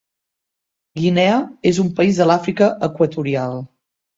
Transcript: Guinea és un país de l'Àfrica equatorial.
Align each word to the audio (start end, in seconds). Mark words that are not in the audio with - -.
Guinea 1.01 1.35
és 1.73 1.81
un 1.83 1.93
país 2.01 2.17
de 2.23 2.27
l'Àfrica 2.31 2.73
equatorial. 2.91 3.63